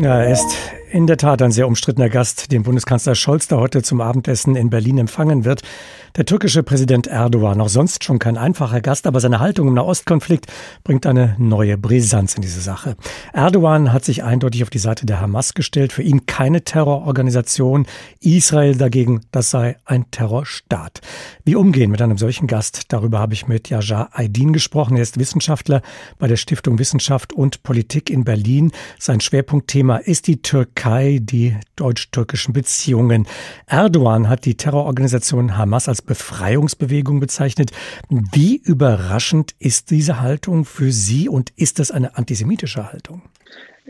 [0.00, 0.56] Ja, er ist
[0.90, 4.70] in der Tat ein sehr umstrittener Gast, den Bundeskanzler Scholz da heute zum Abendessen in
[4.70, 5.62] Berlin empfangen wird.
[6.16, 10.46] Der türkische Präsident Erdogan, auch sonst schon kein einfacher Gast, aber seine Haltung im Nahostkonflikt
[10.82, 12.96] bringt eine neue Brisanz in diese Sache.
[13.32, 15.92] Erdogan hat sich eindeutig auf die Seite der Hamas gestellt.
[15.92, 17.86] Für ihn keine Terrororganisation.
[18.18, 21.00] Israel dagegen, das sei ein Terrorstaat.
[21.44, 22.92] Wie umgehen mit einem solchen Gast?
[22.92, 24.96] Darüber habe ich mit Yajar Aydin gesprochen.
[24.96, 25.82] Er ist Wissenschaftler
[26.18, 28.72] bei der Stiftung Wissenschaft und Politik in Berlin.
[28.98, 30.79] Sein Schwerpunktthema ist die Türkei,
[31.20, 33.26] die deutsch-türkischen Beziehungen.
[33.66, 37.72] Erdogan hat die Terrororganisation Hamas als Befreiungsbewegung bezeichnet.
[38.08, 43.22] Wie überraschend ist diese Haltung für Sie und ist das eine antisemitische Haltung?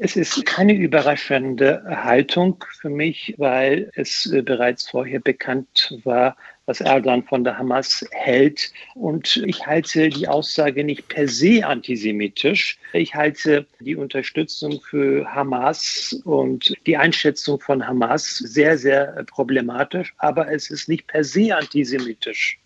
[0.00, 6.36] Es ist keine überraschende Haltung für mich, weil es äh, bereits vorher bekannt war,
[6.68, 8.70] was Erdogan von der Hamas hält.
[8.94, 12.78] Und ich halte die Aussage nicht per se antisemitisch.
[12.92, 20.12] Ich halte die Unterstützung für Hamas und die Einschätzung von Hamas sehr, sehr problematisch.
[20.18, 22.58] Aber es ist nicht per se antisemitisch.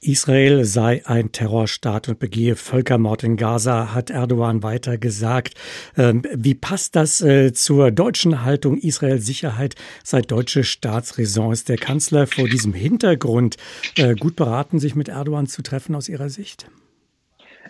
[0.00, 5.54] Israel sei ein Terrorstaat und begehe Völkermord in Gaza, hat Erdogan weiter gesagt.
[5.96, 11.52] Ähm, wie passt das äh, zur deutschen Haltung Israel Sicherheit sei deutsche Staatsräson?
[11.52, 13.56] Ist der Kanzler vor diesem Hintergrund
[13.96, 16.66] äh, gut beraten, sich mit Erdogan zu treffen aus Ihrer Sicht?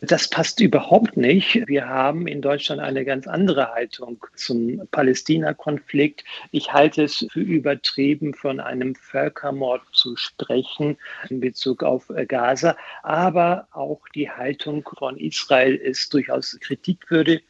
[0.02, 1.68] Das passt überhaupt nicht.
[1.68, 6.24] Wir haben in Deutschland eine ganz andere Haltung zum Palästina-Konflikt.
[6.52, 10.96] Ich halte es für übertrieben, von einem Völkermord zu sprechen
[11.28, 12.78] in Bezug auf Gaza.
[13.02, 17.44] Aber auch die Haltung von Israel ist durchaus kritikwürdig.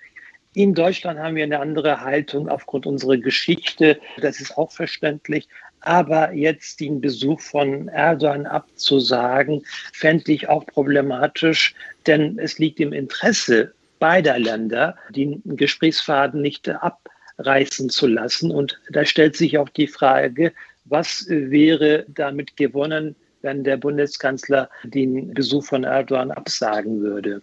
[0.52, 4.00] In Deutschland haben wir eine andere Haltung aufgrund unserer Geschichte.
[4.20, 5.48] Das ist auch verständlich.
[5.80, 11.74] Aber jetzt den Besuch von Erdogan abzusagen, fände ich auch problematisch,
[12.06, 18.50] denn es liegt im Interesse beider Länder, den Gesprächsfaden nicht abreißen zu lassen.
[18.50, 20.52] Und da stellt sich auch die Frage,
[20.84, 27.42] was wäre damit gewonnen, wenn der Bundeskanzler den Besuch von Erdogan absagen würde.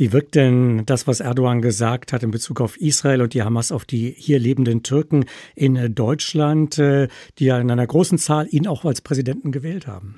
[0.00, 3.70] Wie wirkt denn das, was Erdogan gesagt hat in Bezug auf Israel und die Hamas
[3.70, 8.66] auf die hier lebenden Türken in Deutschland, äh, die ja in einer großen Zahl ihn
[8.66, 10.16] auch als Präsidenten gewählt haben?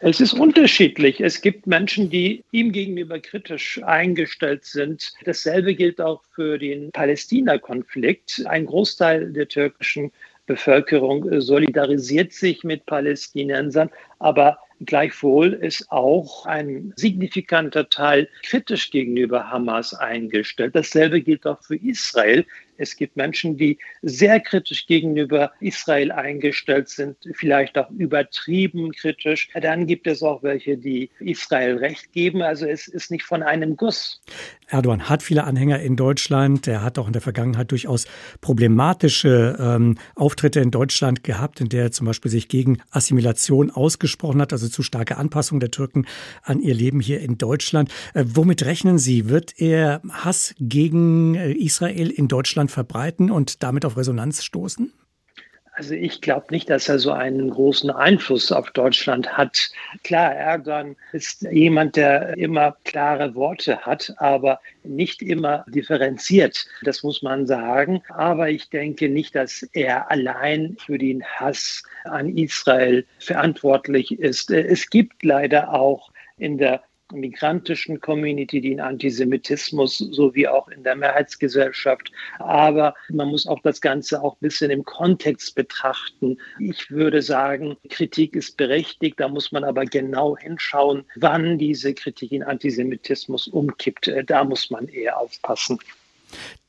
[0.00, 1.18] Es ist unterschiedlich.
[1.22, 5.14] Es gibt Menschen, die ihm gegenüber kritisch eingestellt sind.
[5.24, 8.44] Dasselbe gilt auch für den Palästina-Konflikt.
[8.46, 10.12] Ein Großteil der türkischen
[10.44, 19.92] Bevölkerung solidarisiert sich mit Palästinensern, aber Gleichwohl ist auch ein signifikanter Teil kritisch gegenüber Hamas
[19.94, 20.76] eingestellt.
[20.76, 22.46] Dasselbe gilt auch für Israel.
[22.78, 29.50] Es gibt Menschen, die sehr kritisch gegenüber Israel eingestellt sind, vielleicht auch übertrieben kritisch.
[29.60, 32.42] Dann gibt es auch welche, die Israel Recht geben.
[32.42, 34.22] Also es ist nicht von einem Guss.
[34.68, 36.66] Erdogan hat viele Anhänger in Deutschland.
[36.66, 38.06] Er hat auch in der Vergangenheit durchaus
[38.40, 44.40] problematische ähm, Auftritte in Deutschland gehabt, in der er zum Beispiel sich gegen Assimilation ausgesprochen
[44.40, 46.06] hat, also zu starke Anpassung der Türken
[46.42, 47.90] an ihr Leben hier in Deutschland.
[48.14, 49.28] Äh, womit rechnen Sie?
[49.28, 54.92] Wird er Hass gegen äh, Israel in Deutschland Deutschland verbreiten und damit auf Resonanz stoßen?
[55.72, 59.70] Also ich glaube nicht, dass er so einen großen Einfluss auf Deutschland hat.
[60.02, 66.66] Klar, Erdogan ist jemand, der immer klare Worte hat, aber nicht immer differenziert.
[66.82, 68.02] Das muss man sagen.
[68.08, 74.50] Aber ich denke nicht, dass er allein für den Hass an Israel verantwortlich ist.
[74.50, 76.82] Es gibt leider auch in der
[77.12, 82.12] migrantischen Community, den Antisemitismus sowie auch in der Mehrheitsgesellschaft.
[82.38, 86.38] Aber man muss auch das Ganze auch ein bisschen im Kontext betrachten.
[86.58, 92.32] Ich würde sagen, Kritik ist berechtigt, da muss man aber genau hinschauen, wann diese Kritik
[92.32, 94.10] in Antisemitismus umkippt.
[94.26, 95.78] Da muss man eher aufpassen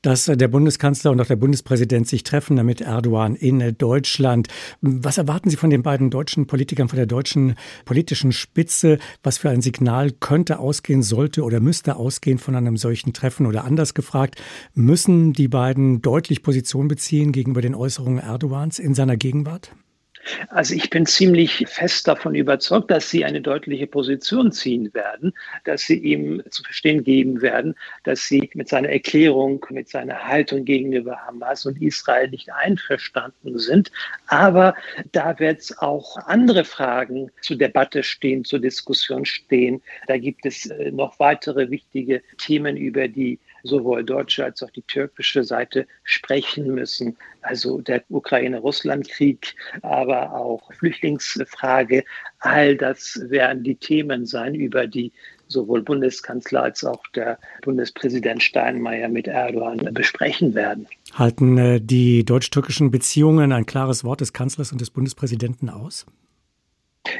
[0.02, 4.48] dass der Bundeskanzler und auch der Bundespräsident sich treffen, damit Erdogan in Deutschland.
[4.82, 7.56] Was erwarten Sie von den beiden deutschen Politikern, von der deutschen
[7.86, 8.98] politischen Spitze?
[9.24, 13.46] Was für ein Signal könnte ausgehen, sollte oder müsste ausgehen von einem solchen Treffen?
[13.46, 14.42] Oder anders gefragt,
[14.74, 19.72] müssen die beiden deutlich Position beziehen gegenüber den Äußerungen Erdogans in seiner Gegenwart?
[20.50, 25.34] Also ich bin ziemlich fest davon überzeugt, dass sie eine deutliche Position ziehen werden,
[25.64, 30.66] dass sie ihm zu verstehen geben werden, dass sie mit seiner Erklärung, mit seiner Haltung
[30.66, 33.92] gegenüber Hamas und Israel nicht einverstanden sind.
[34.28, 34.76] Aber
[35.12, 39.82] da wird es auch andere Fragen zur Debatte stehen, zur Diskussion stehen.
[40.08, 44.82] Da gibt es äh, noch weitere wichtige Themen, über die sowohl deutsche als auch die
[44.84, 47.18] türkische Seite sprechen müssen.
[47.42, 52.04] Also der Ukraine-Russland-Krieg, aber auch Flüchtlingsfrage.
[52.40, 55.12] All das werden die Themen sein, über die
[55.48, 60.88] sowohl Bundeskanzler als auch der Bundespräsident Steinmeier mit Erdogan besprechen werden.
[61.14, 66.06] Halten äh, die deutsch-türkischen Beziehungen ein klares Wort des Kanzlers und des Bundespräsidenten aus?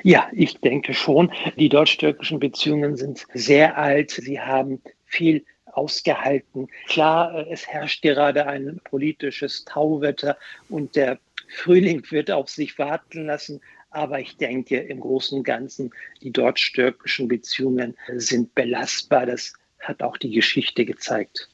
[0.04, 1.32] Ja, ich denke schon.
[1.58, 4.12] Die deutsch-türkischen Beziehungen sind sehr alt.
[4.12, 5.44] Sie haben viel
[5.80, 6.68] ausgehalten.
[6.88, 10.38] Klar, äh, es herrscht gerade ein politisches Tauwetter
[10.70, 13.62] und der Frühling wird auf sich warten lassen.
[13.92, 15.92] Aber ich denke, im Großen und Ganzen,
[16.22, 19.26] die deutsch-türkischen Beziehungen sind belastbar.
[19.26, 21.48] Das hat auch die Geschichte gezeigt.